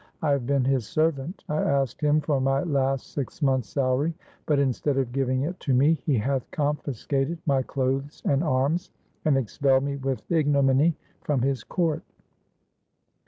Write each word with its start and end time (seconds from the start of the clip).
I 0.23 0.31
have 0.31 0.47
been 0.47 0.65
his 0.65 0.87
servant. 0.87 1.43
I 1.47 1.61
asked 1.61 2.01
him 2.01 2.21
for 2.21 2.41
my 2.41 2.63
last 2.63 3.11
six 3.13 3.39
months' 3.39 3.69
salary, 3.69 4.15
but, 4.47 4.57
instead 4.57 4.97
of 4.97 5.11
giving 5.11 5.43
it 5.43 5.59
to 5.59 5.75
me, 5.75 5.93
he 6.07 6.17
hath 6.17 6.49
con 6.49 6.77
fiscated 6.77 7.37
my 7.45 7.61
clothes 7.61 8.23
and 8.25 8.43
arms, 8.43 8.89
and 9.25 9.37
expelled 9.37 9.83
me 9.83 9.97
with 9.97 10.23
ignominy 10.31 10.95
from 11.23 11.43
his 11.43 11.63
court. 11.63 12.01